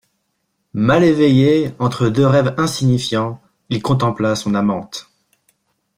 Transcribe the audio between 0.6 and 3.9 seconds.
Mal éveillé, entre deux rêves insignifiants, il